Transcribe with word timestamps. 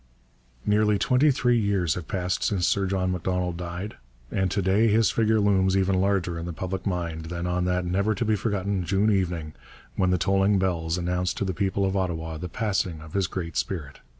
Nearly 0.65 0.97
twenty 0.97 1.29
three 1.29 1.59
years 1.59 1.93
have 1.93 2.07
passed 2.07 2.41
since 2.43 2.67
Sir 2.67 2.87
John 2.87 3.11
Macdonald 3.11 3.55
died, 3.57 3.97
and 4.31 4.49
to 4.49 4.59
day 4.63 4.87
his 4.87 5.11
figure 5.11 5.39
looms 5.39 5.77
even 5.77 6.01
larger 6.01 6.39
in 6.39 6.47
the 6.47 6.53
public 6.53 6.87
mind 6.87 7.25
than 7.25 7.45
on 7.45 7.65
that 7.65 7.85
never 7.85 8.15
to 8.15 8.25
be 8.25 8.35
forgotten 8.35 8.83
June 8.83 9.11
evening 9.11 9.53
when 9.95 10.09
the 10.09 10.17
tolling 10.17 10.57
bells 10.57 10.97
announced 10.97 11.37
to 11.37 11.45
the 11.45 11.53
people 11.53 11.85
of 11.85 11.95
Ottawa 11.95 12.37
the 12.37 12.49
passing 12.49 12.99
of 12.99 13.13
his 13.13 13.27
great 13.27 13.55
spirit. 13.55 13.99